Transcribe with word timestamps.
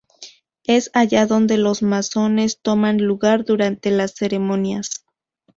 Es 0.63 0.89
allá 0.95 1.27
donde 1.27 1.57
los 1.59 1.83
masones 1.83 2.59
toman 2.63 2.97
lugar 2.97 3.45
durante 3.45 3.91
las 3.91 4.15
ceremonias. 4.15 5.05